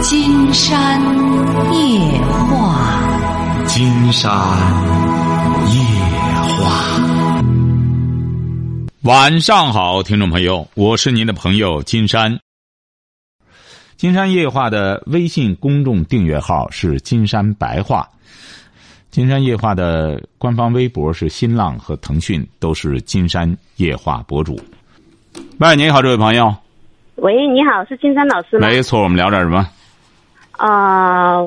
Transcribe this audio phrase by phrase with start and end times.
[0.00, 1.00] 金山
[1.74, 4.30] 夜话，金山
[5.72, 5.80] 夜
[6.56, 7.02] 话。
[9.02, 12.38] 晚上好，听众朋友，我是您的朋友金山。
[13.96, 18.08] 金山夜话的微信公众订阅号是金山白话，
[19.10, 24.60] 金山夜话的官方微博是新浪和腾讯，都是金山夜话博主。
[25.58, 26.54] 喂，你好，这位朋友。
[27.16, 28.68] 喂，你好，是金山老师吗？
[28.68, 29.68] 没错，我们聊点什么？
[30.58, 31.40] 啊、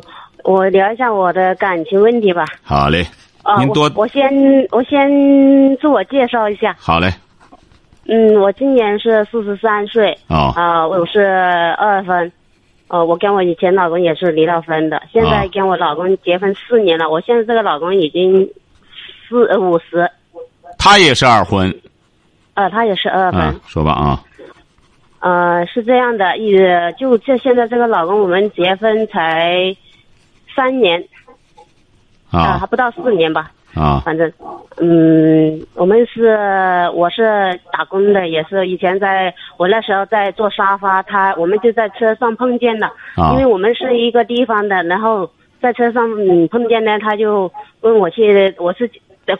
[0.43, 2.45] 我聊一下我的感情问题吧。
[2.63, 3.05] 好嘞，
[3.43, 4.31] 啊、您多我我先
[4.71, 5.09] 我先
[5.77, 6.75] 自我介绍一下。
[6.79, 7.13] 好嘞，
[8.07, 10.17] 嗯，我今年是四十三岁。
[10.27, 11.21] 哦啊、我是
[11.77, 12.31] 二婚。
[12.87, 17.09] 呃，我跟我以前老公也是离了婚的，现在啊跟我老公结婚四年了。
[17.09, 18.45] 我现在这个老公已经
[19.29, 20.09] 四呃五十，
[20.77, 21.73] 他也是二婚，
[22.53, 23.41] 呃，他也是二婚。
[23.41, 24.21] 啊，说吧啊，
[25.21, 29.75] 呃，是这样的，也就这现在这个老公，我们结婚才
[30.55, 30.99] 三年。
[32.31, 33.51] 啊，还啊不到四年吧。
[33.75, 34.01] 啊。
[34.03, 34.31] 反正，
[34.79, 36.35] 嗯，我们是
[36.95, 37.23] 我是
[37.71, 43.33] 打工的，也是以前在我那时候在做沙发，他我们就在车上碰见了，啊。
[43.33, 45.29] 因为我们是一个地方的，然后
[45.61, 48.89] 在车上嗯碰见呢，他就问我去，我是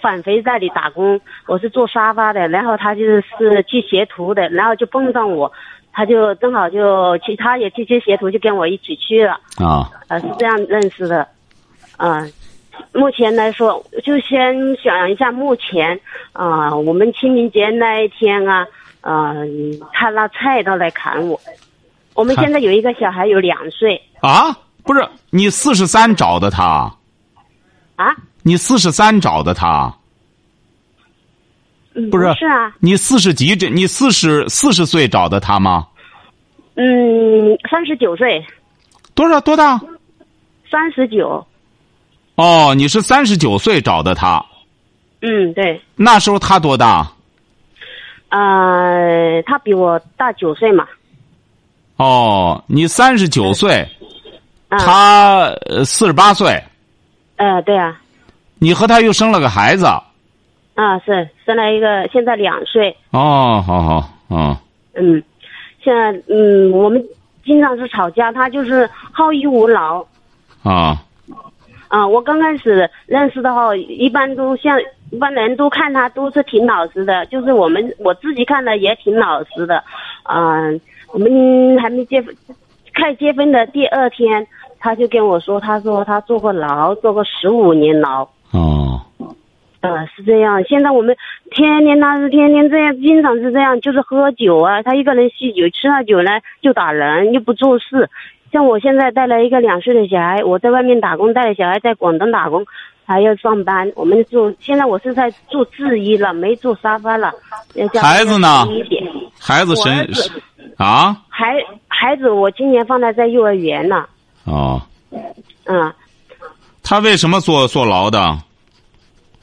[0.01, 5.51] 返回那里打工，我是做沙发的，然后他就是是去学徒的，然后就碰上我，
[5.91, 9.33] 他就正好就去，他也去接学徒，就跟我一起去了。
[9.57, 11.27] 啊呃，是这样认识的，
[11.97, 12.25] 啊、
[12.93, 15.99] 目前来说，就先想一下目前
[16.33, 18.65] 啊、我们清明节那一天啊，
[19.01, 19.45] 呃，
[19.91, 21.39] 他拿菜刀来砍我。
[22.13, 24.55] 我们现在有一个小孩，有两岁啊！
[24.83, 26.91] 不是你四十三找的他，
[27.95, 29.93] 啊，你四十三找的他，
[31.93, 35.87] 嗯，不是是啊，你四十几这你四十四十岁找的他吗？
[36.75, 38.45] 嗯，三十九岁，
[39.13, 39.79] 多少多大？
[40.71, 41.45] 三十九，
[42.35, 44.43] 哦，你是三十九岁找的他，
[45.21, 47.11] 嗯，对，那时候他多大？
[48.29, 50.87] 呃，他比我大九岁嘛，
[51.97, 53.85] 哦，你三十九岁，
[54.69, 56.63] 啊，他四十八岁，
[57.35, 57.99] 呃，对啊，
[58.63, 59.87] 你和他又生了个孩子。
[60.75, 64.55] 啊，是生了一个，现在两岁，哦，好好，哦，
[64.93, 65.21] 嗯，
[65.83, 67.03] 现在嗯，我们
[67.43, 70.05] 经常是吵架，他就是好逸恶劳。
[70.61, 71.01] 啊
[71.87, 74.79] 啊、我刚开始认识的话，一般都像
[75.09, 79.83] 一般人都看他都是挺老实的，就是我们我自己看的也挺老实的。
[80.29, 80.79] 嗯、
[81.11, 82.33] 我们还没结婚，
[82.95, 84.45] 快结婚的第二天，
[84.79, 88.27] 他就跟我说，他说他坐过牢，坐过十五年牢。
[88.51, 89.01] 哦，
[89.81, 90.63] 呃，是这样。
[90.65, 91.15] 现在我们
[91.51, 98.09] 天天他是天天这样，经常是这样，就是喝酒啊，他一个人酗酒，吃了酒呢就打人，又不做事。
[98.51, 102.65] 像我现在带了一个两岁的小孩，我在外面打工，带着小孩在广东打工，
[103.05, 103.89] 还要上班。
[103.95, 107.31] 我们做现在我是在做制衣了，没做沙发了。
[108.01, 108.67] 孩子呢
[109.39, 111.53] 孩子我儿身啊孩
[111.87, 114.09] 孩子，我今年放他在幼儿园了。
[114.45, 114.81] 哦，
[115.65, 115.93] 嗯
[116.83, 118.37] 他为什么坐坐牢的？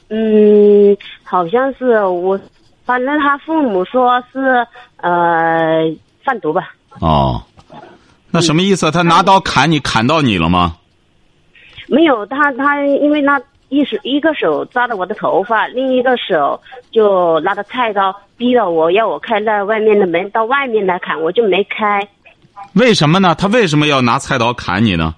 [0.09, 2.39] 嗯，好像是我，
[2.85, 4.65] 反正他父母说是
[4.97, 5.83] 呃
[6.23, 6.73] 贩毒吧。
[6.99, 7.41] 哦，
[8.31, 8.89] 那什么意思？
[8.91, 10.77] 他拿刀砍你，砍到你了吗？
[11.87, 13.39] 没有，他他因为那
[13.69, 16.59] 一手一个手抓着我的头发，另一个手
[16.91, 22.07] 就拿着菜刀逼着我，要我开那外面的门到外面来砍，我就没开。
[22.73, 23.35] 为什么呢？
[23.35, 25.15] 他为什么要拿菜刀砍你呢？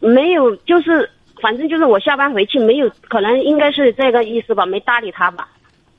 [0.00, 1.08] 没有，就是
[1.40, 5.48] 反正就是我下班回去没有，可能应该是这个意思吧，没搭理他吧。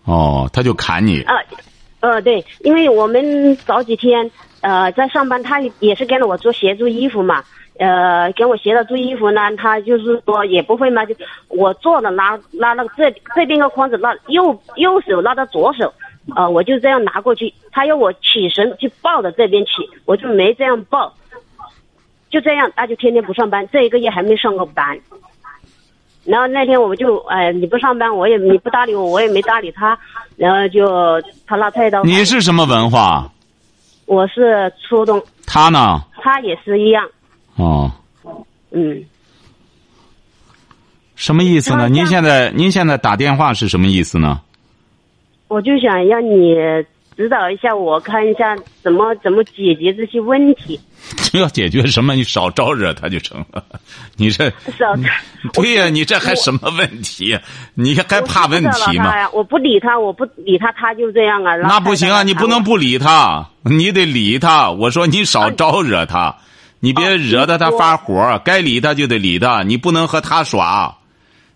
[0.06, 1.22] 哦，他就砍你。
[1.24, 1.36] 呃，
[2.00, 7.44] 呃，对，因为我们早几天呃在上班，他也是跟着我做协助衣服嘛，
[7.78, 11.14] 呃，跟我协着做衣服呢，他就是说也不会嘛，就
[11.50, 15.94] 我做了拿拿那个这这边个筐子，拉右右手拉到左手，
[16.36, 19.72] 呃，我就这样拿过去，他要我起身去抱着这边起，
[20.06, 21.14] 我就没这样抱，
[22.30, 25.00] 就这样，他就天天不上班，这一个月还没上过班。
[26.26, 29.98] 然后那天我们就，哎、你不上班，我也你不搭理我，我也没搭理他，
[30.36, 30.88] 然后就
[31.48, 32.04] 他拿菜刀。
[32.04, 33.31] 你是什么文化？
[34.06, 36.02] 我是初中，他呢？
[36.22, 37.08] 他也是一样，
[37.56, 37.92] 哦，
[38.72, 39.04] 嗯，
[41.16, 41.88] 什么意思呢？
[41.90, 44.42] 您现在您现在打电话是什么意思呢？
[45.48, 46.56] 我就想让你
[47.19, 50.80] 指导一下我，看一下怎么怎么解决这些问题。
[51.33, 52.16] 要解决什么？
[52.16, 53.62] 你少招惹他就成了。
[54.16, 54.95] 你这少，
[55.51, 57.38] 对呀、你这还什么问题？
[57.74, 59.30] 你还怕问题吗？
[59.33, 61.57] 我不理他，我不理他，他就这样啊。
[61.57, 62.24] 那不行啊！
[62.24, 64.72] 你不能不理他，你得理他。
[64.72, 66.38] 我说你少招惹他，
[66.80, 70.95] 你别惹得他发火，该理他就得理他，你不能和他耍。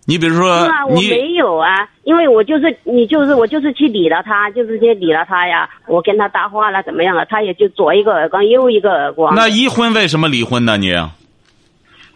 [0.06, 5.68] 你比如说，啊，我你没有啊，因为我就是你就是我就是去理了他，就是去理了他呀。
[5.86, 7.24] 我跟他搭话了，怎么样了？
[7.24, 9.34] 他也就左一个耳光，右一个耳光。
[9.34, 10.76] 那一婚为什么离婚呢？
[10.76, 10.92] 你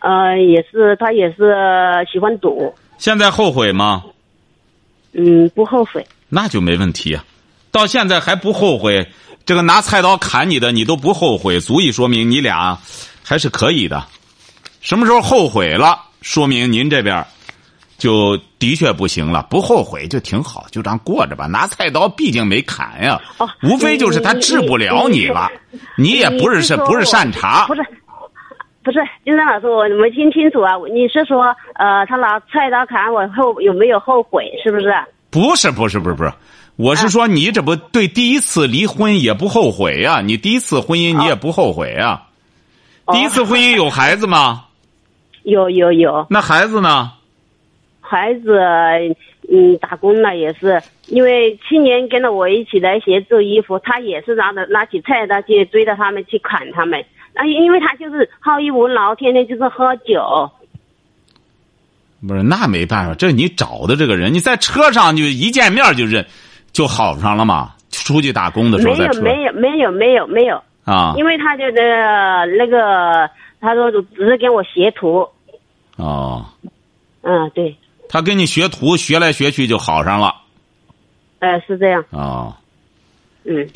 [0.00, 1.55] 呃，也是他也是
[2.12, 4.05] 喜欢赌，现在后悔吗？
[5.12, 6.06] 嗯，不后悔。
[6.29, 7.25] 那就没问题啊，
[7.73, 9.08] 到现在还不后悔，
[9.46, 12.79] 这个拿菜刀砍你的你都不后悔，足以说明你俩
[13.25, 14.05] 还是可以的。
[14.82, 17.26] 什么时候后悔了，说明您这边
[17.98, 19.46] 就的确不行了。
[19.50, 21.46] 不后悔就挺好，就这样过着吧。
[21.46, 25.50] 拿菜刀毕竟没砍呀，哦，无非就是他治不了你你了，
[25.96, 27.74] 你也不是是不是善茬不。
[27.74, 27.82] 是，
[28.84, 30.72] 不是，金山老师，我没听清楚啊。
[30.94, 34.44] 你是说，呃，他拿菜刀砍我后有没有后悔？
[34.62, 34.94] 是不是？
[35.30, 36.32] 不是不是不是不是，
[36.76, 42.22] 我是说你这不对第一次离婚也不后悔呀、你第一次婚姻你也不后悔呀、
[43.04, 44.64] 哦第一次婚姻有孩子吗？
[45.42, 47.12] 有有有，那孩子呢？
[48.08, 48.58] 孩子，
[49.50, 57.05] 嗯，打工了也是，因为去年跟着我一起来协助衣服，他也是拿着拿起菜刀去追着他们去砍他们。
[57.34, 60.50] 那因为他就是好逸恶劳，天天就是喝酒。
[62.26, 66.26] 不是，那没办法，这是你找的这个人，你在车上就一见面就认，
[66.72, 67.75] 就好上了嘛。
[67.90, 73.28] 出去打工的时候没有没有没有没有没有，啊因为他就呃那个
[73.61, 75.26] 他说只是给我学徒，
[75.96, 76.44] 哦，
[77.22, 77.75] 嗯对，
[78.08, 80.34] 他跟你学徒学来学去就好上了
[81.40, 82.56] 呃是这样，哦。
[83.44, 83.69] 嗯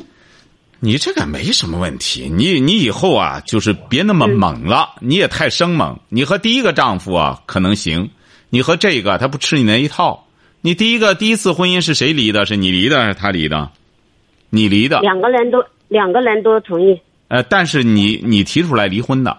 [0.84, 6.00] 你这个没什么问题，你你以后啊，就是别那么猛了，你也太生猛。
[6.08, 8.10] 你和第一个丈夫啊可能行，
[8.50, 10.26] 你和这个他不吃你那一套。
[10.60, 12.46] 你第一个第一次婚姻是谁离的？
[12.46, 13.70] 是你离的还是他离的？
[14.50, 15.00] 你离的。
[15.00, 19.38] 两个人都两个人都同意，呃，但是你你提出来离婚的，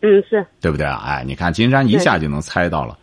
[0.00, 1.02] 嗯是对不对啊？
[1.04, 2.96] 哎，你看金山一下就能猜到了，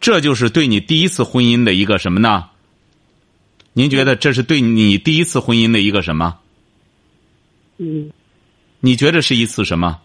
[0.00, 2.46] 这就是对你第一次婚姻的一个什么呢？
[3.72, 6.38] 您觉得这是对你第一次婚姻的一个什么？
[7.78, 8.10] 嗯，
[8.80, 9.98] 你觉得是一次什么？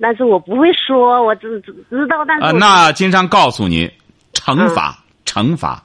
[0.00, 3.90] 但是我不会说，我只只知道，但是啊，我那金山告诉你，
[4.32, 5.84] 惩罚，惩罚，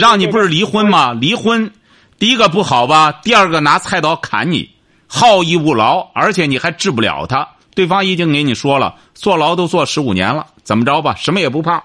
[0.00, 1.12] 让你不是离婚吗？
[1.12, 1.70] 离婚，
[2.18, 3.12] 第一个不好吧？
[3.12, 4.70] 第二个拿菜刀砍你，
[5.06, 7.48] 好逸恶劳，而且你还治不了他。
[7.74, 11.14] 对方已经给你说了，坐牢都坐十五年了，怎么着吧？
[11.16, 11.82] 什么也不怕，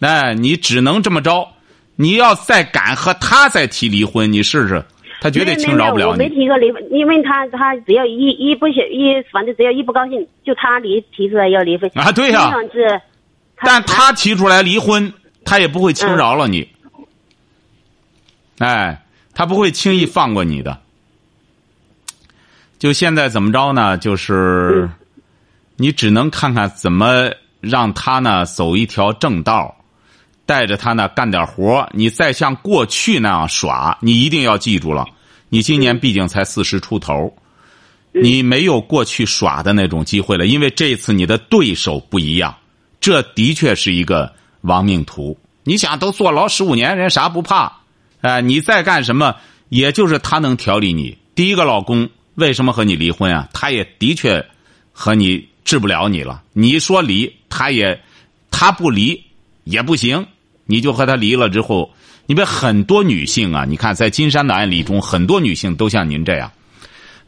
[0.00, 1.48] 哎，你只能这么着。
[1.96, 4.84] 你要再敢和他再提离婚，你试试，
[5.20, 6.28] 他绝对轻饶不了没有我没。
[6.28, 12.52] 提过离婚，因为他他只要一一不想一，反正只要一不高兴，就他离提出来要离婚啊对呀
[13.60, 15.12] 但他提出来离婚，
[15.44, 16.68] 他也不会轻饶了你。
[18.58, 20.78] 哎，他不会轻易放过你的。
[22.78, 23.96] 就现在怎么着呢？
[23.96, 24.90] 就是，
[25.84, 27.28] 你只能看看怎么
[27.60, 29.76] 让他呢走一条正道，
[30.46, 35.04] 带着他呢干点活你再像过去那样耍，你一定要记住了。
[35.50, 37.30] 你今年毕竟才四十出头，
[38.12, 42.56] 你没有过去耍的那种机会了，因为这次你的对手不一样。
[42.98, 44.32] 这的确是一个
[44.62, 45.38] 亡命徒。
[45.64, 47.70] 你想，都坐牢十五年，人啥不怕？
[48.22, 49.36] 哎、你再干什么，
[49.68, 51.18] 也就是他能调理你。
[51.34, 53.50] 第一个老公为什么和你离婚啊？
[53.52, 54.46] 他也的确
[54.92, 56.42] 和你治不了你了。
[56.52, 58.00] 你说离，他也
[58.50, 59.24] 他不离
[59.64, 60.26] 也不行，
[60.66, 61.90] 你就和他离了之后，
[62.26, 66.52] 你别很多女性啊，你看在金山的案例中，很多女性都像您这样。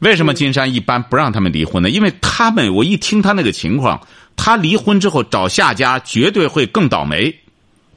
[0.00, 1.88] 为什么金山一般不让他们离婚呢？
[1.88, 7.35] 因为他们，我一听他那个情况，他离婚之后找下家绝对会更倒霉。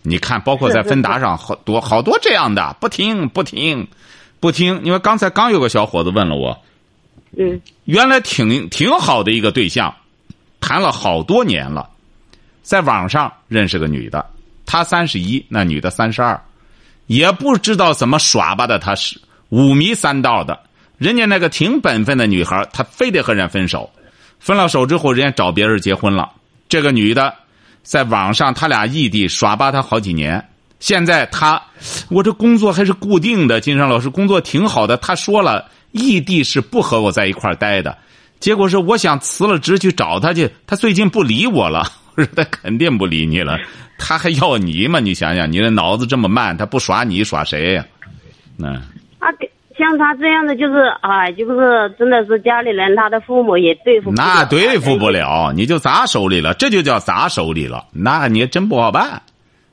[0.02, 3.86] 你看，包括在芬达上好多好多这样的，不听不听
[4.40, 4.80] 不听。
[4.86, 6.58] 因为刚才刚有个小伙子问了我，
[7.38, 9.94] 嗯原来挺挺好的一个对象，
[10.60, 11.90] 谈了好多年了，
[12.62, 14.26] 在网上认识个女的，
[14.66, 16.40] 他三十一，那女的三十二，
[17.08, 20.60] 也不知道怎么耍吧的，他是五迷三道的。
[20.98, 23.90] 人家那个挺本分的女孩，她非得和人分手，
[24.38, 26.30] 分了手之后，人家找别人结婚了。
[26.68, 27.34] 这个女的
[27.82, 30.46] 在网上，他俩异地耍吧他好几年。
[30.80, 31.62] 现在他，
[32.10, 34.98] 我这工作还是固定的，金山老师工作挺好的。
[34.98, 37.98] 他说了，异地是不和我在一块待的。
[38.40, 41.86] 结果是我想辞了职去找他去，他最近不理我了。
[42.16, 43.58] 我 说他肯定不理你了，
[43.98, 45.00] 他还要你吗？
[45.00, 47.86] 你想想，你的脑子这么慢，他不耍你耍谁呀、
[48.58, 48.82] 嗯，
[49.20, 54.24] 啊对，像他这样的就是哎，就是真的是家里人，他的父母也对付不了。
[54.24, 59.22] 那对付不了，你就砸手里了，这就叫砸手里了，那你真不好办。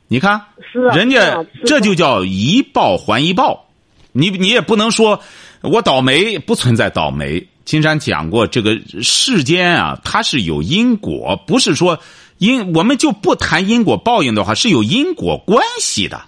[0.06, 0.40] 你看，
[0.72, 3.66] 是啊人家这就叫一报还一报，
[4.12, 5.20] 你你也不能说
[5.62, 11.98] 我倒霉，不存在倒霉，金山讲过，这个世间啊，它是有因果，不是说
[12.38, 16.22] 因我们就不谈因果报应的话，是有因果关系的，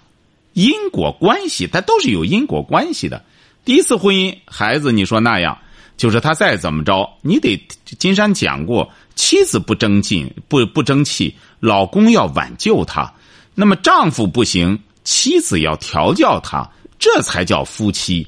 [0.51, 3.23] 因果关系它都是有因果关系的。
[3.63, 5.57] 第一次婚姻，孩子你说那样，
[5.95, 7.57] 就是他再怎么着，你得
[7.97, 13.13] 金山讲过，妻子不争劲，不不争气，老公要挽救她，
[13.55, 16.69] 那么丈夫不行，妻子要调教他，
[16.99, 18.27] 这才叫夫妻。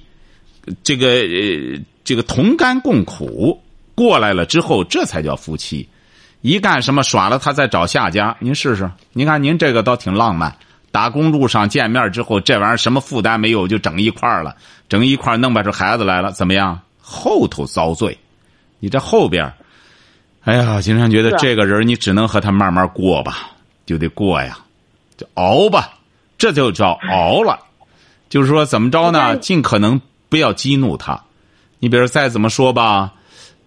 [0.81, 1.77] 这个呃。
[2.03, 3.61] 这个同甘共苦
[3.95, 5.87] 过来了之后，这才叫夫妻。
[6.41, 8.89] 一干什么耍了他再找下家，您试试。
[9.13, 10.55] 您看您这个倒挺浪漫，
[10.91, 14.55] 打工路上见面之后，这玩意儿什么负担没有，就整一块儿了，
[14.89, 16.79] 整一块儿弄不出孩子来了，怎么样？
[16.99, 18.17] 后头遭罪。
[18.79, 19.53] 你这后边，
[20.43, 23.51] 哎呀，经常觉得这个人你只能和他慢慢过吧，
[23.85, 24.57] 就得过呀，
[25.17, 25.93] 就熬吧，
[26.39, 27.59] 这就叫熬了。
[28.29, 29.37] 就是说怎么着呢？
[29.37, 31.21] 尽可能不要激怒他。
[31.81, 33.11] 你比如再怎么说吧，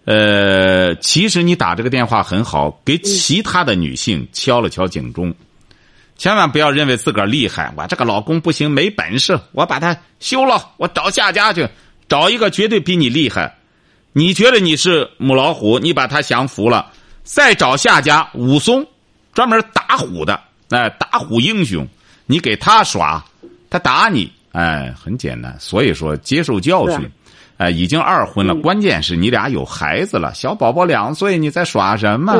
[0.05, 5.35] 呃，其实你打这个电话很好，给其他的女性敲了敲警钟，
[6.17, 11.67] 千万不要认为自个儿厉害，我这个老公不行，没本事，我把他休了，我找下家去，
[12.07, 13.53] 找一个绝对比你厉害。
[14.13, 16.89] 你觉得你是母老虎，你把他降服了，
[17.23, 18.87] 再找下家武松，
[19.33, 21.85] 专门打虎的，哎，打虎英雄，
[22.25, 23.21] 你给他耍，
[23.69, 25.53] 他打你，哎，很简单。
[25.59, 27.11] 所以说，接受教训。
[27.57, 32.33] 哎，已经二婚了，关键是你俩有孩子了，小宝宝两岁，你在耍什么？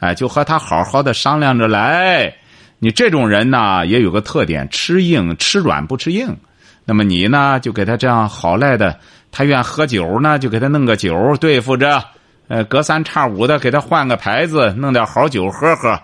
[0.00, 2.34] 哎，就和他好好的商量着来。
[2.78, 6.36] 你这种人呢，也有个特点，吃硬吃软不吃硬。
[6.84, 8.98] 那么你呢，就给他这样好赖的，
[9.32, 12.02] 他愿喝酒呢，就给他弄个酒对付着。
[12.48, 15.98] 呃，隔三差五的给他换个牌子，弄点好酒喝喝，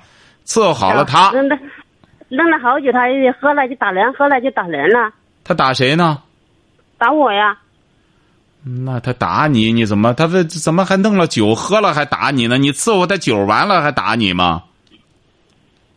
[0.46, 1.30] 伺候好了他。
[1.30, 1.58] 弄了
[2.28, 3.00] 弄了好久，他
[3.40, 5.12] 喝了就打人，喝了就打人了。
[5.44, 6.18] 他打谁呢？
[6.96, 7.58] 打我呀。
[8.64, 12.58] 那他打你，你怎么他这怎么还弄了酒喝了还打你呢？
[12.58, 14.62] 你伺候他酒完了还打你吗？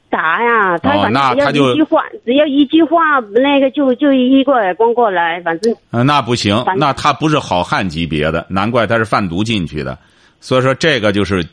[0.09, 0.77] 打呀！
[0.77, 5.75] 他反正只要一句话，只要一句话，那个就就一个耳光过来，反正。
[6.05, 9.97] 那不行，那他不是好汉级别的，难怪他是贩毒进去的。
[10.39, 11.45] 所以说这个就是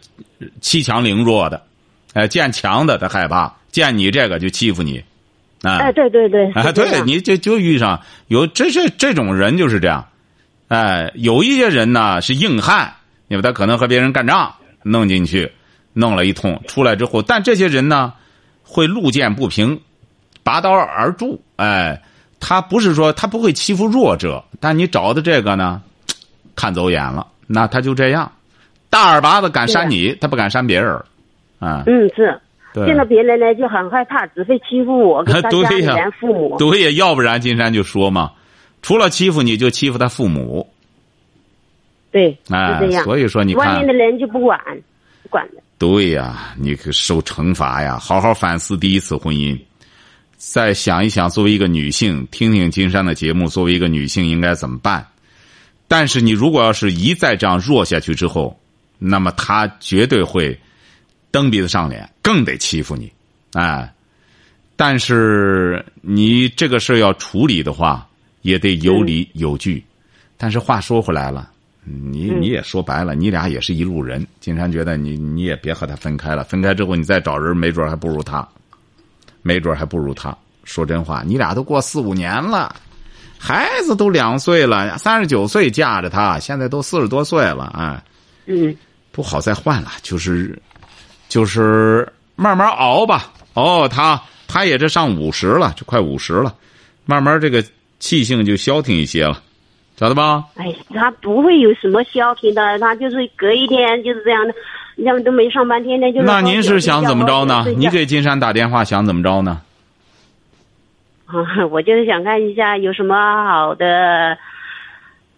[0.60, 1.60] 欺强凌弱的，
[2.12, 5.02] 哎，见强的他害怕，见你这个就欺负你，
[5.62, 5.78] 啊！
[5.78, 10.06] 哎，对对对，哎，对，你就就遇上有这这这种人就是这样。
[10.72, 12.90] 哎，有一些人呢是硬汉，
[13.28, 15.52] 因为他可能和别人干仗，弄进去，
[15.92, 18.14] 弄了一通，出来之后，但这些人呢，
[18.64, 19.78] 会路见不平，
[20.42, 21.38] 拔刀而助。
[21.56, 22.00] 哎，
[22.40, 25.82] 他不是说他不会欺负弱者，但你找的这个呢，
[26.56, 28.32] 看走眼了，那他就这样，
[28.88, 30.94] 大耳巴子敢扇你，他不敢扇别人，
[31.58, 31.84] 啊。
[31.86, 32.40] 嗯，是，
[32.86, 36.56] 见到别人呢就很害怕，只会欺负我跟他家人 父母。
[36.58, 38.32] 对呀，要不然金山就说嘛。
[38.82, 40.68] 除了欺负你，就欺负他父母。
[42.10, 43.04] 对，哎，这样。
[43.04, 44.60] 所以说，你看外面的人就不管，
[45.22, 45.62] 不管的。
[45.78, 47.98] 对呀，你可受惩罚呀！
[47.98, 49.58] 好好反思第一次婚姻，
[50.36, 55.06] 再想一想，作为一个女性，听听金山的节目，作为一个女性应该怎么办？
[55.88, 58.60] 但是你如果要是一再这样弱下去之后，
[58.98, 60.58] 那么他绝对会
[61.30, 63.10] 蹬鼻子上脸，更得欺负你，
[63.52, 63.92] 哎。
[64.76, 68.08] 但是你这个事要处理的话。
[68.42, 69.82] 也得有理有据，
[70.36, 71.48] 但是话说回来了，
[71.84, 74.24] 你你也说白了，你俩也是一路人。
[74.40, 78.46] 金山觉得你你也别和他分开了，分开之后你再找人，没准还不如他，
[79.42, 80.36] 没准还不如他。
[80.64, 82.74] 说真话，你俩都过四五年了，
[83.38, 88.04] 孩子都两岁了，三十九岁嫁着他，现在都四十多岁了，啊，
[88.46, 88.76] 嗯，
[89.10, 90.60] 不好再换了，就是
[91.28, 93.32] 就是慢慢熬吧。
[93.54, 96.54] 哦，他他也这上五十了，就快五十了，
[97.06, 97.64] 慢慢这个。
[98.02, 99.40] 气性就消停一些了，
[99.96, 100.44] 晓得吧？
[100.56, 104.52] 哎，他不会有什么消停的，他就是隔一天就是这样的，
[104.96, 106.20] 要么都没上班，天天就。
[106.22, 107.64] 那您是想怎么着呢？
[107.76, 109.62] 你给金山打电话想怎么着呢？
[111.26, 111.36] 啊，
[111.70, 113.14] 我就是想看一下有什么
[113.46, 114.36] 好的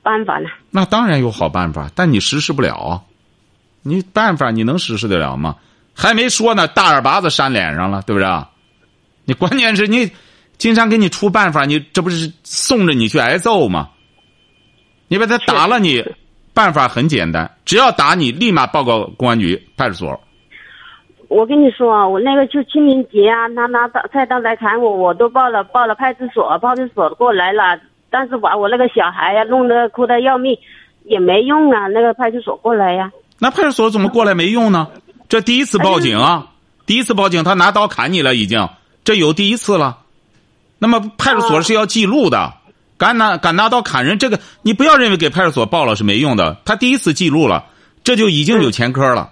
[0.02, 0.48] 办法呢。
[0.70, 3.04] 那当然有好办法，但你实施不了。
[3.82, 5.56] 你办法你能实施得了吗？
[5.92, 8.26] 还没说呢，大耳巴子扇脸上了，对不对？
[9.26, 10.10] 你关键是你。
[10.58, 13.90] 金山给你出办法，你这不是送着你去挨揍吗？
[15.08, 16.04] 你把他打了，你
[16.54, 20.20] 办法很简单，只要打你，立马报告公安局派出所。
[21.28, 30.56] 我跟你说，我那个就清明节啊，他拿到菜刀来砍我，我都报了报了派出所，派出所过来了，但是把我那个小孩呀弄得哭得要命，
[31.04, 31.88] 也没用啊。
[31.88, 34.88] 那个派出所过来呀，那派出所怎么过来没用呢？
[35.28, 36.52] 这第一次报警啊，
[36.86, 38.68] 第一次报警，他拿刀砍你了，已经，
[39.02, 40.03] 这有第一次了。
[40.84, 42.52] 那么派出所是要记录的，
[42.98, 46.58] 敢拿敢拿刀砍人，这个你不要认为给派出所报了是没用的。
[46.66, 47.64] 他第一次记录了，
[48.04, 49.30] 这就已经有前科了。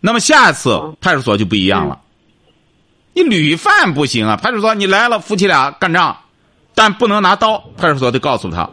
[0.00, 1.98] 那么下一次派出所就不一样了。
[3.14, 4.36] 你屡犯不行啊！
[4.36, 6.18] 派出所你来了，夫妻俩干仗，
[6.74, 7.64] 但不能拿刀。
[7.78, 8.68] 派出所得告诉他，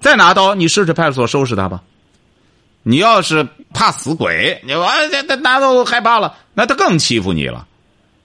[0.00, 1.80] 再拿刀，你试试派出所收拾他吧。
[2.82, 7.68] 你要是怕死鬼，你我这这拿刀害怕了，那他更欺负你了。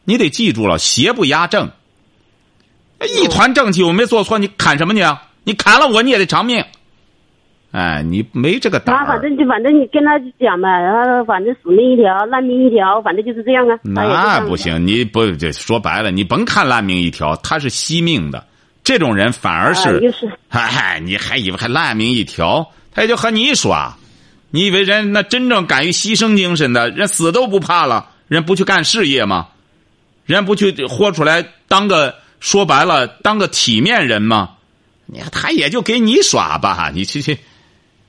[0.06, 1.70] 你得记住了，邪不压正。
[3.08, 5.02] 一团正气，我没做错，你砍什么你？
[5.44, 6.64] 你砍了我，你也得偿命。
[7.72, 13.80] 哎，你没这个胆他反正就反正你跟他讲嘛，然后反正死命一条，烂命一条，反正就是这样啊。
[13.84, 18.46] 那不行，你不这说白了，你甭看烂命一条，他是惜命的。
[18.84, 20.02] 这种人反而是，
[20.50, 22.68] 嗨嗨，你还以为还烂命一条？
[22.94, 23.96] 他也就和你耍。
[24.50, 29.48] 你以为人那真正敢于牺牲精神的人死都不怕了，人不去干事业吗？
[30.26, 34.58] 人不去豁出来当个说白了当个体面人吗？
[35.06, 37.38] 你看他也就给你耍吧，你去去。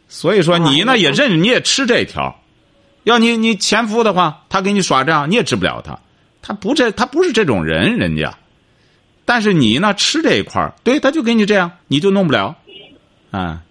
[0.08, 2.40] 所以说你呢也认你也吃这条，
[3.04, 5.98] 要你你前夫的话，他给你耍账你也治不了他，
[6.42, 8.36] 他不这他不是这种人人家，
[9.24, 12.56] 但是你呢吃这一块对他就给你这样，你就弄不了，
[13.30, 13.62] 啊，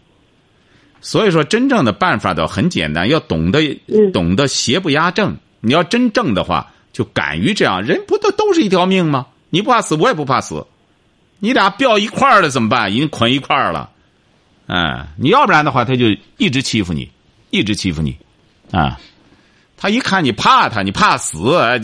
[1.00, 3.80] 所以说真正的办法倒很简单，要懂得
[4.12, 9.28] 懂得邪不压正，你要真正的话就敢于这样，人不都都是一条命吗？
[9.52, 10.66] 你不怕死，我也不怕死，
[11.38, 12.92] 你俩飙一块儿了怎么办？
[12.92, 13.92] 已经捆一块儿了。
[14.66, 16.06] 哎，你要不然的话，他就
[16.38, 17.08] 一直欺负你，
[17.50, 18.18] 一直欺负你，
[18.72, 18.98] 啊！
[19.76, 21.40] 他一看你怕他，你怕死，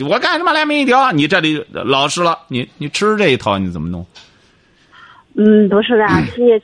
[0.07, 1.11] 我干什么来命一条？
[1.11, 4.05] 你这里老实了，你你吃这一套，你怎么弄？
[5.35, 6.05] 嗯，不是的，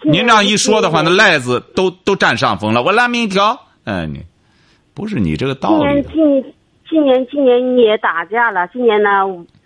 [0.04, 2.82] 您这样一说的话，那赖子都都占上风了。
[2.82, 4.24] 我烂命一条，哎，你
[4.94, 6.04] 不是你这个道理。
[6.14, 6.54] 今年今
[6.90, 9.10] 今年今年也打架了，今年呢，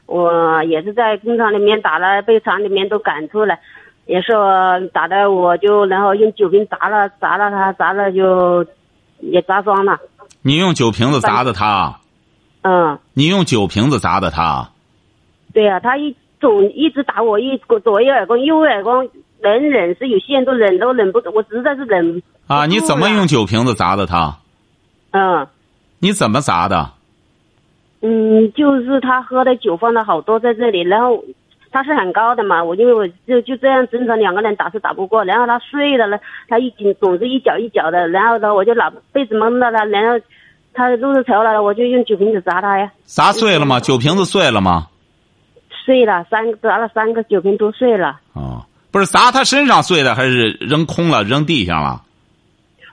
[0.07, 3.59] 我也是在工厂里面打了，被厂里面都赶出来。
[4.07, 4.31] 也是
[4.93, 8.65] 打的，我就然后用酒瓶砸了，砸了他，砸了就
[9.19, 9.99] 也砸伤了。
[10.41, 11.99] 你用酒瓶子砸的他？
[12.61, 12.97] 嗯。
[13.13, 14.69] 你用酒瓶子砸的他？
[15.53, 19.05] 对呀，他一总一直打我，一左一耳光，右一耳光，
[19.41, 22.23] 能忍是有限度，忍都忍不，我实在是忍。
[22.47, 22.65] 啊！
[22.65, 24.37] 你怎么用酒瓶子砸的他？
[25.11, 25.45] 嗯。
[25.99, 26.91] 你怎么砸的？
[28.01, 31.23] 嗯，就是他喝的酒放了好多在这里，然后。
[31.69, 40.17] 他是很高的嘛，我因为我就就这样正常两个人打是打不过，然后他睡了呢，他一紧总是一脚一脚的，然后呢我就拿被子蒙到他，然后
[40.73, 42.89] 他露出头来了，我就用酒瓶子砸他呀。
[43.03, 43.81] 砸碎了吗？
[43.81, 44.87] 酒瓶子碎了吗？
[45.69, 48.21] 碎了，三砸了三个酒瓶都碎了。
[48.33, 52.01] 哦，不是砸他身上碎的，还是扔空了扔地上了？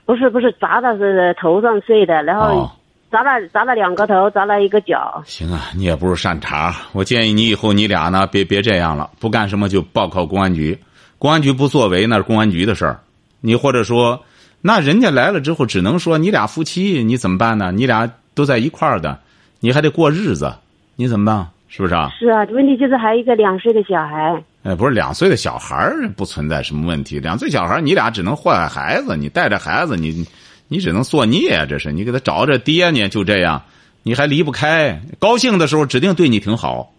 [0.05, 2.69] 不是不是砸的是头上碎的，然后。
[3.15, 5.23] 砸了砸了两个头，砸了一个脚。
[5.25, 6.75] 行啊，你也不是善茬。
[6.91, 10.77] 我建议你以后你俩呢，别别这样了，不干什么就报考公安局。
[11.17, 12.99] 公安局不作为，那是公安局的事儿。
[13.39, 14.21] 你或者说，
[14.59, 17.71] 那人家来了之后，只能说你俩夫妻，你怎么办呢？
[17.71, 19.17] 你俩都在一块儿的，
[19.61, 20.53] 你还得过日子，
[20.97, 21.47] 你怎么办？
[21.69, 22.09] 是不是啊？
[22.19, 24.43] 是啊，问题就是还有一个两岁的小孩。
[24.63, 27.17] 哎，不是两岁的小孩不存在什么问题。
[27.17, 30.27] 两岁小孩你俩只能祸害孩子，你带着孩子你。
[30.75, 33.63] 你只能作孽啊，这是你给他找着爹呢，就这样，
[34.03, 35.01] 你还离不开。
[35.19, 36.91] 高兴的时候指定对你挺好，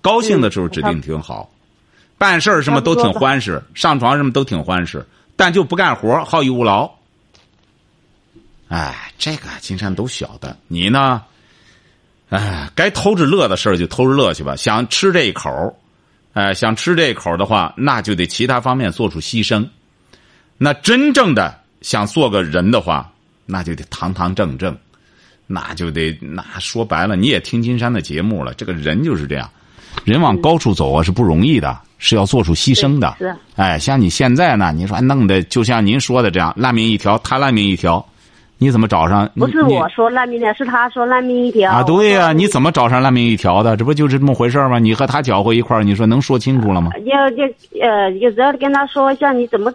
[0.00, 1.48] 高兴的时候指定挺好，
[2.18, 5.06] 办事儿什么都挺欢实，上床什么都挺欢实，
[5.36, 6.90] 但就不干活，好逸恶劳。
[8.66, 10.56] 哎，这个金山都晓得。
[10.66, 11.22] 你呢？
[12.30, 14.56] 哎，该偷着乐的事儿就偷着乐去吧。
[14.56, 15.78] 想吃这一口，
[16.32, 19.64] 哎，想吃这一口的话，那就得其他方面做出牺牲。
[20.56, 21.60] 那真正的。
[21.80, 23.10] 想做个人的话，
[23.46, 24.76] 那就得堂堂正正，
[25.46, 28.52] 那就得那说白了，你也听金山的节目了。
[28.54, 29.48] 这个人就是这样，
[30.04, 33.16] 人往高处走啊是不容易的，是要做出牺牲的。
[33.18, 33.34] 是。
[33.56, 38.04] 哎，像你现在呢，你说弄的就像您说的这样，烂命一条，他烂命一条，
[38.58, 39.28] 你怎么找上？
[39.36, 41.72] 不是我说烂命的，是他说烂命一条。
[41.72, 43.76] 啊，对呀，你怎么找上烂命一条的？
[43.76, 44.78] 这不就是这么回事吗？
[44.78, 46.90] 你和他搅和一块儿，你说能说清楚了吗？
[47.06, 47.46] 要要
[47.80, 49.72] 呃，有时候跟他说一下，你怎么？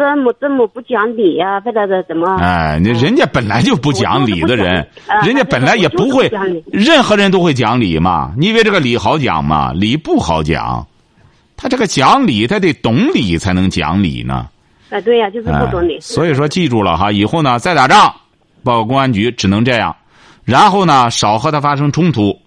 [0.00, 2.26] 这么这么不讲理呀，或者是怎么？
[2.36, 4.88] 哎，你人家本来就不讲理的人，
[5.26, 6.26] 人家本来也不会，
[6.72, 8.32] 任何人都会讲理嘛。
[8.38, 9.74] 你以为这个理好讲吗？
[9.74, 10.86] 理不好讲，
[11.54, 14.48] 他这个讲理，他得懂理才能讲理呢。
[14.88, 16.00] 哎，对呀，就是不懂理。
[16.00, 18.10] 所以说，记住了哈，以后呢再打仗，
[18.64, 19.94] 报告公安局，只能这样。
[20.46, 22.40] 然后呢，少和他发生冲突，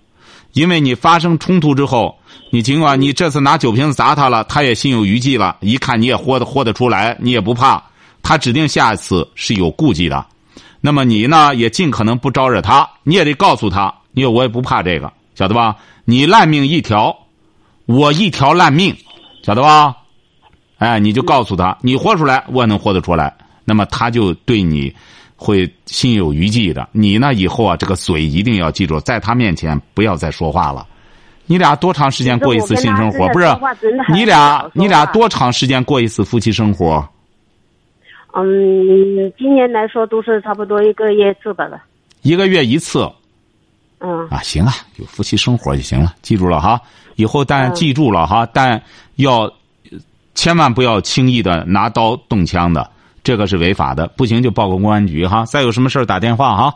[0.53, 2.17] 因为你发生冲突之后。
[2.53, 5.57] 你尽管你这次拿酒瓶子砸他了，他也心有余悸了。
[5.61, 7.81] 一看你也豁得豁得出来，你也不怕，
[8.21, 10.23] 他指定下一次是有顾忌的。
[10.79, 12.87] 那么你呢，也尽可能不招惹他。
[13.01, 15.75] 你也得告诉他，因为我也不怕这个，晓得吧？
[16.05, 17.17] 你烂命一条，
[17.87, 18.95] 我一条烂命，
[19.41, 19.95] 晓得吧？
[20.77, 23.35] 哎，你就告诉他，你豁出来，我也能豁得出来，
[23.65, 24.93] 那么他就对你
[25.35, 26.87] 会心有余悸的。
[26.91, 30.85] 你呢，以后啊，这个嘴一定要记住，在他面前不要再说话了。
[31.45, 33.27] 你俩多长时间过一次性生活？
[33.29, 33.47] 不是，
[34.13, 37.05] 你俩你俩多长时间过一次夫妻生活？
[38.35, 41.81] 嗯，今年来说都是差不多一个月一次吧了。
[42.21, 43.07] 一个月一次。
[43.99, 44.27] 嗯。
[44.29, 46.81] 啊，行啊，有夫妻生活就行了，记住了哈。
[47.15, 48.81] 以后但记住了哈，但
[49.17, 49.51] 要
[50.33, 52.89] 千万不要轻易的拿刀动枪的，
[53.23, 54.07] 这个是违法的。
[54.17, 55.45] 不行就报个公安局哈。
[55.45, 56.73] 再有什么事打电话哈。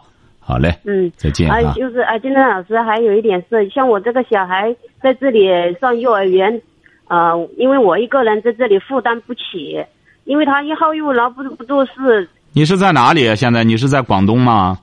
[0.48, 0.74] 好嘞。
[0.86, 1.12] 嗯。
[1.18, 1.62] 再见啊。
[1.74, 5.50] 就是啊，金山老师还有一点是，像我这个小孩在这里
[5.82, 6.62] 上幼儿园，
[7.10, 9.84] 呃，因为我一个人在这里负担不起。
[10.24, 12.30] 因为他一号又劳不不做事。
[12.52, 13.26] 你是在哪里？
[13.30, 14.78] 啊现在你是在广东吗？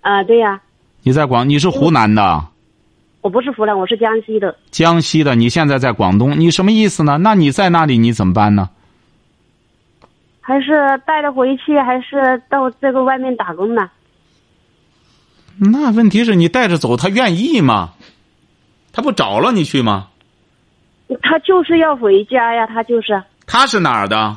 [0.00, 0.60] 啊，对呀。
[1.04, 1.48] 你在广？
[1.48, 2.44] 你是湖南的？
[3.20, 4.56] 我不是湖南，我是江西的。
[4.72, 7.18] 江西的，你现在在广东，你什么意思呢？
[7.18, 8.70] 那你在那里你怎么办呢？
[10.40, 13.88] 还是带着回去，还是到这个外面打工呢？
[15.60, 17.90] 那问题是你带着走，他愿意吗？
[18.92, 20.08] 他不找了你去吗？
[21.22, 23.22] 他就是要回家呀，他就是。
[23.46, 24.36] 他是哪儿的？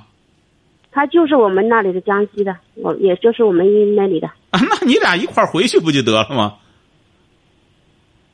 [0.92, 4.28] 他就是我们那里的江西的，我也就是我们那里的。
[4.52, 6.56] 啊，那你俩一块儿回去不就得了吗？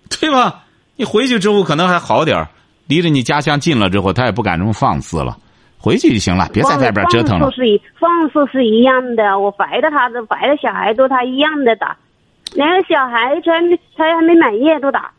[0.09, 0.63] 对吧？
[0.95, 2.49] 你回去之后可能还好点儿，
[2.87, 5.37] 离着你家乡近了之后，他也不敢这么放肆了。
[5.77, 7.45] 回去就行了，别在外边折腾了。
[7.45, 11.95] 放肆是一放肆是一样的，我怀的他的怀的小孩都他一样的打，
[12.53, 13.51] 连个小孩才
[13.95, 15.11] 才还没满月都打。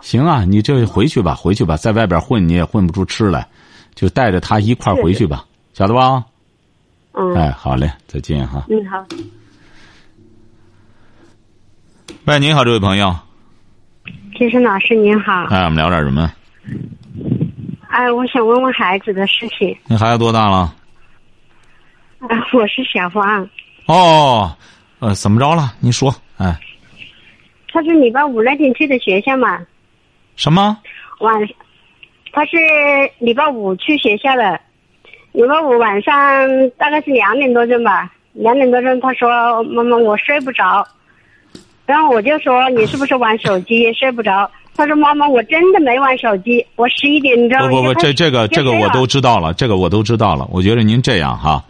[0.00, 3.46] 行啊，你这回去吧，回去吧，在外边混你也混不出吃来，
[3.94, 6.24] 就带着他一块儿回去吧，晓得吧？
[7.12, 8.66] 嗯，哎，好嘞，再见哈。
[8.68, 9.04] 嗯，好。
[12.26, 13.16] 喂，您好，这位朋友。
[14.38, 15.44] 金生老师您好。
[15.44, 16.30] 哎，我们聊点什么？
[17.88, 19.74] 哎，我想问问孩子的事情。
[19.86, 20.74] 你孩子多大了？
[22.20, 23.48] 啊，我是小芳。
[23.86, 24.54] 哦，
[24.98, 25.72] 呃，怎么着了？
[25.80, 26.54] 你说，哎。
[27.76, 29.58] 他是礼拜五那天去的学校嘛？
[30.34, 30.78] 什么？
[31.20, 31.34] 晚，
[32.32, 32.56] 他是
[33.18, 34.58] 礼拜五去学校的。
[35.32, 36.14] 礼拜五晚上
[36.78, 40.88] 大概是两点多钟吧，两点多钟他说：“妈妈，我睡不着。”
[41.84, 50.48] 然后我就说：“你是不是玩手机睡不着？”他说：“妈妈，我真的没玩手机，我十一点钟。”不不不，这这个这个我都知道了，这个我都知道了。
[50.50, 51.62] 我觉得您这样哈，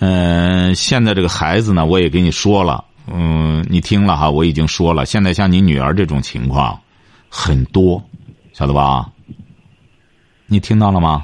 [0.00, 5.04] 嗯，现在这个孩子呢，我也跟你说了，嗯，你听了哈，我已经说了。
[5.04, 6.80] 现在像你女儿这种情况
[7.28, 8.02] 很多，
[8.52, 9.10] 晓得吧？
[10.46, 11.22] 你听到了吗？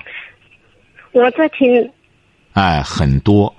[1.12, 1.91] 我在听，
[2.53, 3.55] 哎，很多，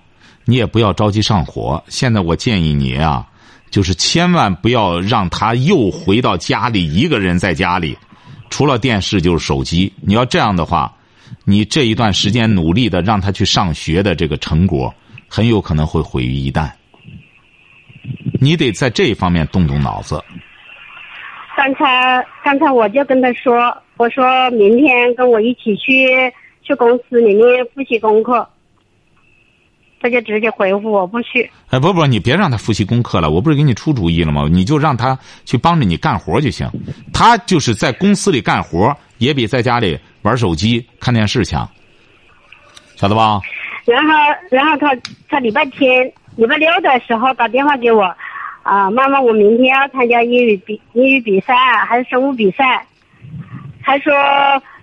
[0.45, 1.81] 你也不要着急上火。
[1.87, 3.27] 现在我建议你啊，
[3.69, 7.97] 就是千万不要让他又回到家里一个人在家里，
[8.49, 9.91] 除了电视就是手机。
[10.01, 10.93] 你要这样的话，
[11.45, 14.93] 你这一段时间努力的让他去上学的这个成果，
[15.27, 16.69] 很有可能会毁于一旦。
[18.39, 20.23] 你得在这一方面动动脑子。
[21.55, 26.33] 刚才刚才我就跟他说，我说明天跟我一起去。
[26.61, 28.47] 去公司里面复习功课，
[29.99, 31.49] 他就直接回复我不去。
[31.71, 34.47] 哎，不不，你别让他复习功课了，我不是给你出主意了吗？
[34.51, 36.69] 你就让他去帮着你干活就行。
[37.11, 41.67] 他就是在公司里干活，也比在家里玩手机看电视强，
[42.95, 43.41] 晓得吧？
[43.85, 44.13] 然后，
[44.51, 44.95] 然后他
[45.27, 48.15] 他礼拜天、礼拜六的时候打电话给我，
[48.63, 51.53] 啊，妈妈，我明天要参加英语比英语比赛
[51.85, 52.85] 还是生物比赛？
[53.83, 54.13] 他说。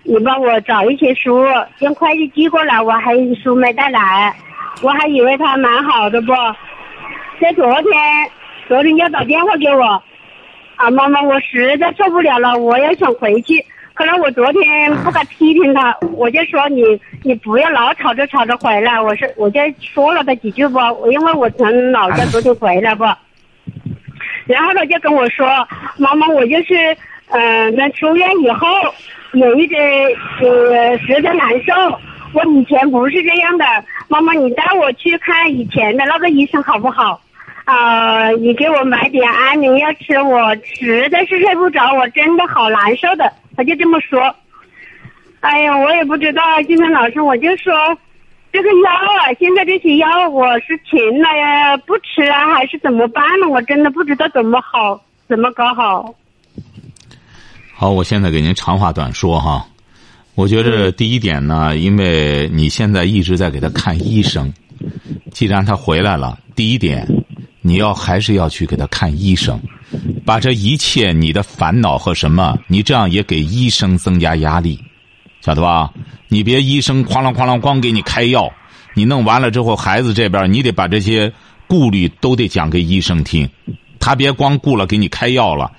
[0.09, 1.45] 你帮我找一些书，
[1.79, 2.81] 用快递寄过来。
[2.81, 4.33] 我还有书没带来，
[4.81, 6.31] 我还以为他蛮好的不？
[7.41, 7.91] 在昨天，
[8.69, 10.01] 昨天又打电话给我，
[10.77, 13.65] 啊，妈妈，我实在受不了了，我要想回去。
[13.97, 16.83] 可能我昨天不敢批评他，我就说你，
[17.23, 19.01] 你不要老吵着吵着回来。
[19.01, 20.79] 我是我就说了他几句不，
[21.11, 23.03] 因为我从老家昨天回来不。
[24.45, 25.47] 然后他就跟我说，
[25.97, 26.95] 妈妈，我就是，
[27.29, 28.67] 嗯，那出院以后。
[29.33, 29.79] 有一点
[30.41, 31.73] 呃，实在难受。
[32.33, 33.65] 我以前不是这样的，
[34.07, 37.19] 妈妈，你带我去看以前的那个医生好不好？
[37.65, 43.31] 啊，你给我买点安眠药吃，我实在是睡不着，我真的好难受的。
[43.57, 44.33] 他就这么说。
[45.41, 47.73] 哎呀，我也不知道，金生老师，我就说
[48.51, 53.47] 这个药啊，现在这些药我是停了呀，不吃啊，还是怎么办呢？
[53.49, 56.15] 我真的不知道怎么好，怎么搞好。
[57.73, 59.65] 好，我现在给您长话短说哈。
[60.33, 64.51] 我觉着第一点呢，因为你现在一直在给他看医生，
[65.31, 67.07] 既然他回来了，第一点，
[67.61, 69.59] 你要还是要去给他看医生，
[70.25, 74.79] 把这一切你的烦恼和什么，你这样也给医生增加压力，
[75.41, 75.91] 晓得吧？
[76.27, 78.51] 你别医生哐啷哐啷光给你开药，
[78.93, 81.31] 你弄完了之后，孩子这边你得把这些
[81.67, 83.49] 顾虑都得讲给医生听，
[83.99, 85.71] 他别光顾了给你开药了，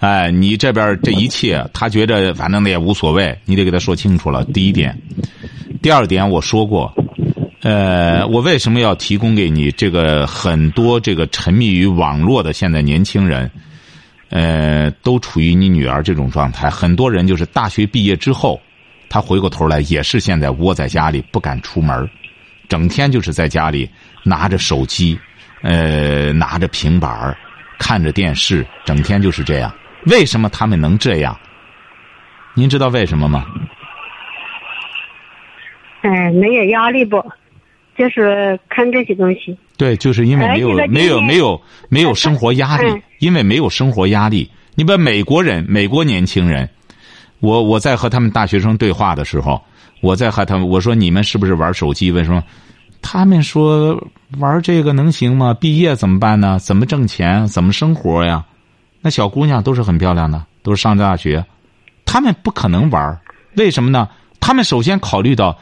[0.00, 4.44] 哎，你这边这一切他觉着反正那也无所谓，你得给他说清楚了。
[4.44, 4.94] 第一点，
[5.80, 6.92] 第二点我说过，
[7.66, 13.50] 呃，我为什么要提供给你这个很多这个沉迷于网络的现在年轻人？
[14.28, 16.70] 呃，都处于你女儿这种状态。
[16.70, 18.60] 很多人就是大学毕业之后，
[19.08, 22.08] 他回过头来也是现在窝在家里不敢出门，
[22.68, 23.90] 整天就是在家里
[24.22, 25.18] 拿着手机，
[25.62, 27.36] 呃，拿着平板
[27.80, 29.74] 看着电视，整天就是这样。
[30.06, 31.36] 为什么他们能这样？
[32.54, 33.44] 您知道为什么吗？
[36.02, 37.20] 哎，没有压力不？
[37.98, 39.56] 就是看这些东西。
[39.76, 44.50] 对，就是因为没有没有没有没有生活压力，因为没有生活压力。
[44.74, 46.68] 你把美国人、美国年轻人，
[47.40, 49.60] 我我在和他们大学生对话的时候，
[50.00, 52.10] 我在和他们我说你们是不是玩手机？
[52.10, 52.42] 为什么？
[53.02, 54.02] 他们说
[54.38, 55.54] 玩这个能行吗？
[55.54, 56.58] 毕业怎么办呢？
[56.58, 57.46] 怎么挣钱？
[57.46, 58.44] 怎么生活呀？
[59.00, 61.44] 那小姑娘都是很漂亮的，都是上大学，
[62.04, 63.18] 他们不可能玩。
[63.56, 64.08] 为什么呢？
[64.40, 65.56] 他们首先考虑到。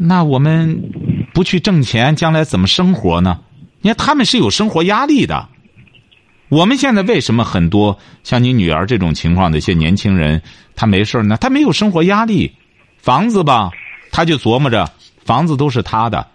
[0.00, 0.90] 那我们
[1.34, 3.40] 不去挣钱，将来怎么生活呢？
[3.80, 5.48] 你看他们是有生活压力的。
[6.48, 10.40] 我们现在为什么很多像你女儿这种情况的一些年轻人，
[10.76, 11.36] 他没事呢？
[11.40, 12.52] 他没有生活压力，
[12.96, 13.70] 房子吧，
[14.12, 14.88] 他就琢磨着
[15.24, 16.26] 房子都是他的。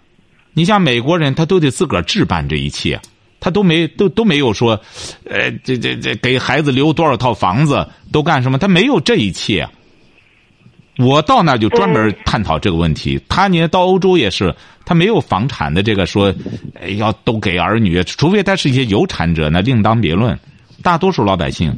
[0.52, 3.00] 你像美国人，他都得自个儿置办这一切，
[3.40, 4.78] 他都没都都没有说，
[5.24, 8.58] 呃，这这这给孩子留多少套房子，都干什么？
[8.58, 9.66] 他没有这一切。
[10.98, 13.20] 我到那就专门探讨这个问题。
[13.28, 14.54] 他呢，到欧洲也是，
[14.84, 16.32] 他没有房产的这个说，
[16.98, 20.38] 要都给儿女，除非他是一些有产者，那另当别论。
[20.82, 21.76] 大多数老百姓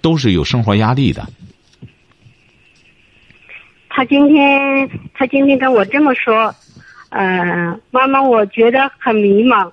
[0.00, 1.26] 都是有生活压力的。
[3.88, 6.54] 他今天，他今天跟我这么说，
[7.10, 9.70] 呃，妈妈，我觉得很迷茫。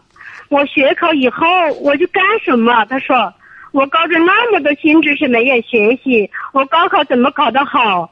[0.50, 1.46] 我学考以后
[1.82, 2.86] 我就干什么？
[2.86, 3.34] 他说，
[3.72, 8.10] 我高中那么多新知识没有学习，我高考怎么考得好？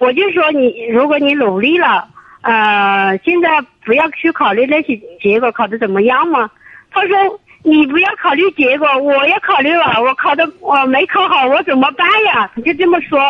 [0.00, 2.08] 我就说你，如果你努力了，
[2.40, 6.48] 呃，现在不要去考虑那些结果考的怎么样嘛。
[6.90, 7.14] 他说
[7.62, 12.50] 你不要考虑结果，我要考虑了，我考的我没考好，我怎么办呀？
[12.54, 13.20] 他就这么说。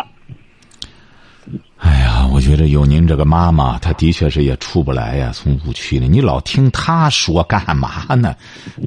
[1.77, 6.07] 哎呀，我觉得有您这个妈妈，她的确是也出不来呀，从误区里。
[6.07, 8.33] 你老听她说干嘛呢？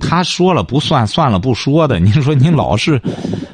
[0.01, 2.01] 她说了不算，算了不说的。
[2.01, 2.99] 您说您老是，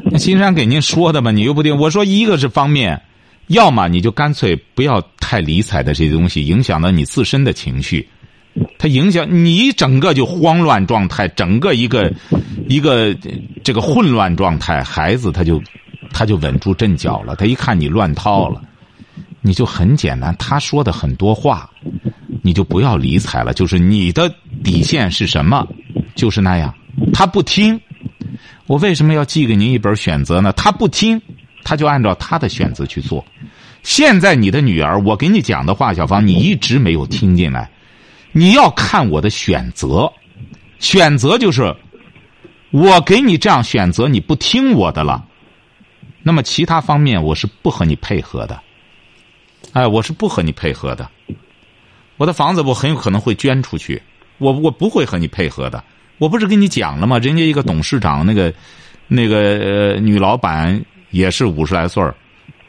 [0.05, 1.77] 那金山给您说的吧，你又不听。
[1.77, 3.03] 我说一个是方面。
[3.51, 8.09] 要么你就干脆不要太理睬的这些东西，影响到你自身的情绪，
[8.79, 12.13] 它影响你整个就慌乱状态，整个一个
[12.69, 13.13] 一个
[13.65, 15.61] 这个混乱状态，孩子他就
[16.13, 17.35] 他就稳住阵脚了。
[17.35, 18.63] 他一看你乱套了，
[19.41, 21.69] 你就很简单，他说的很多话，
[22.43, 23.53] 你就不要理睬了。
[23.53, 24.33] 就是你的
[24.63, 25.67] 底线是什么，
[26.15, 26.73] 就是那样。
[27.13, 27.81] 他不听，
[28.69, 30.53] 我为什么要寄给您一本选择呢？
[30.53, 31.21] 他不听。
[31.63, 33.23] 他就按照他的选择去做。
[33.83, 37.71] 现在你的女儿，我给你讲的话，小芳，你一直没有听进来。
[38.33, 40.13] 你要看我的选择，
[40.79, 41.75] 选择就是
[42.71, 45.25] 我给你这样选择，你不听我的了。
[46.23, 48.61] 那么其他方面我是不和你配合的。
[49.73, 51.09] 哎，我是不和你配合的。
[52.17, 54.01] 我的房子我很有可能会捐出去，
[54.39, 55.83] 我我不会和你配合的。
[56.19, 57.19] 我不是跟你讲了吗？
[57.19, 58.53] 人家一个董事长，那个
[59.09, 60.85] 那个女老板。
[61.13, 62.15] 也是五十来岁儿，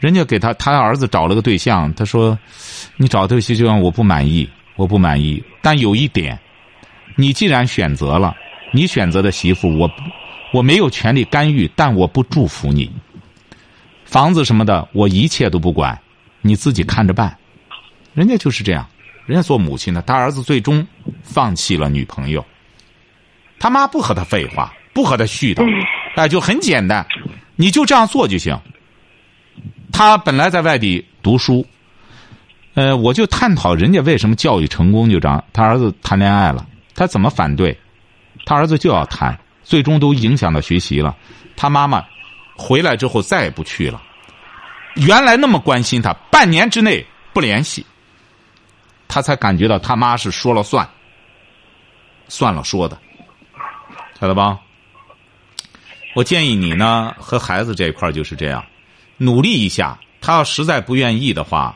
[0.01, 2.37] 人家给他他儿子找了个对象，他说
[2.97, 5.41] ：“你找对象我不满意，我不满意。
[5.61, 6.37] 但有一点，
[7.15, 8.35] 你既然选择了，
[8.73, 9.87] 你选择的媳妇，我
[10.51, 12.91] 我没有权利干预，但我不祝福你。
[14.03, 15.95] 房子什么的，我一切都不管，
[16.41, 17.37] 你自己看着办。
[18.15, 18.89] 人家就是这样，
[19.27, 20.85] 人家做母亲的，他儿子最终
[21.21, 22.43] 放弃了女朋友。
[23.59, 25.63] 他妈不和他废话，不和他絮叨，
[26.15, 27.05] 哎，就很简单。”
[27.55, 28.59] 你就这样做就行。
[30.01, 31.63] 他本来在外地读书，
[32.73, 35.43] 呃，我就探讨人家为什么教育成功就这样。
[35.53, 37.77] 他儿子谈恋爱了，他怎么反对？
[38.43, 41.15] 他儿子就要谈，最终都影响到学习了。
[41.55, 42.03] 他妈妈
[42.57, 44.01] 回来之后再也不去了。
[44.95, 47.85] 原来那么关心他，半年之内不联系，
[49.07, 50.89] 他才感觉到他妈是说了算，
[52.27, 52.97] 算了说的，
[54.19, 54.57] 晓得吧？
[56.15, 58.65] 我建议你呢，和孩子这一块就是这样，
[59.21, 59.99] 努力一下。
[60.19, 61.75] 他要实在不愿意的话，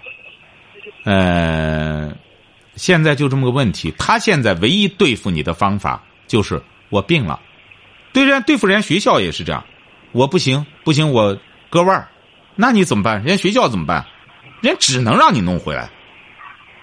[1.04, 2.12] 呃，
[2.76, 3.94] 现在就这么个问题。
[3.98, 7.40] 他现在唯一对付你的方法就是我病了，
[8.14, 9.64] 对人家对付人家学校也是这样。
[10.12, 11.36] 我不行，不行，我
[11.72, 12.08] 割腕儿，
[12.56, 13.24] 那你怎么办？
[13.24, 14.06] 人家学校怎么办？
[14.62, 15.90] 人人只能让你弄回来。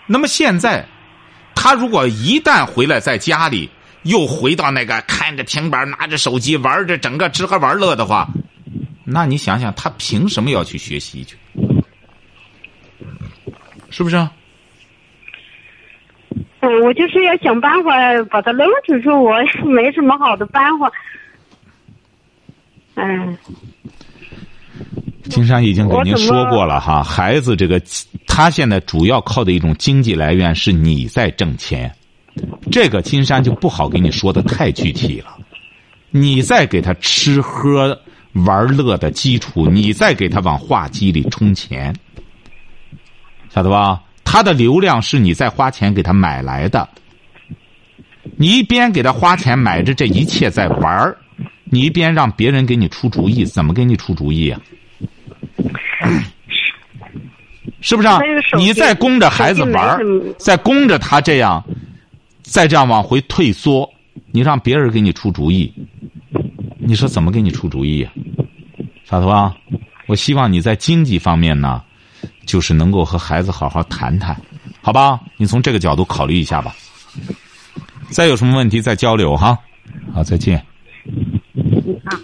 [0.06, 0.86] 那么现在，
[1.54, 3.68] 他如果一旦回来，在家里
[4.02, 8.28] 又回到那个看着平板、拿着手机玩着整个吃喝玩乐的话，
[9.04, 11.36] 那你想想，他凭什么要去学习去？
[13.90, 14.16] 是不是？
[16.60, 17.92] 嗯，我就是要想办法
[18.30, 19.34] 把他弄出去，我
[19.68, 20.90] 没什么好的办法。
[22.94, 23.36] 嗯。
[25.24, 27.80] 金山已经给您说过了哈，孩子这个
[28.26, 31.94] 他现在主要靠的一种经济来源是你在挣钱，
[32.70, 35.36] 这个金山就不好给你说的太具体了。
[36.10, 37.98] 你在给他吃喝
[38.32, 41.94] 玩乐的基础，你再给他往话机里充钱，
[43.50, 44.02] 晓得吧？
[44.24, 46.88] 他的流量是你在花钱给他买来的，
[48.36, 51.14] 你一边给他花钱买着这一切在玩
[51.64, 54.60] 你一边让别人给你出主意，怎么给你出主意啊？
[57.80, 58.08] 是不是？
[58.08, 58.20] 啊？
[58.56, 59.98] 你在供着孩子玩
[60.38, 61.62] 在供着他这样，
[62.42, 63.90] 再这样往回退缩，
[64.30, 65.72] 你让别人给你出主意，
[66.84, 68.12] 你说怎么给你出主意呀？
[69.04, 69.56] 傻头啊？
[70.06, 71.82] 我希望你在经济方面呢，
[72.44, 74.36] 就是能够和孩子好好谈谈，
[74.82, 75.20] 好吧？
[75.36, 76.74] 你从这个角度考虑一下吧。
[78.10, 79.58] 再有什么问题再交流哈。
[80.12, 80.58] 好，再见。
[82.04, 82.18] 好。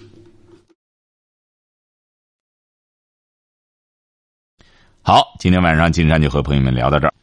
[5.02, 7.14] 好，今天晚上金山就和朋友们聊到这儿。